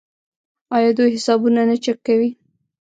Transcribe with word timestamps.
آیا 0.75 0.91
دوی 0.97 1.13
حسابونه 1.15 1.61
نه 1.69 1.75
چک 1.83 1.97
کوي؟ 2.07 2.29